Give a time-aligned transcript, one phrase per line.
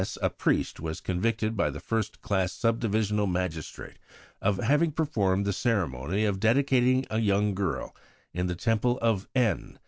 [0.19, 3.99] a priest, was convicted by the first class subdivisional magistrate
[4.41, 7.95] of having performed the ceremony of dedicating a young girl
[8.33, 9.77] in the Temple of N.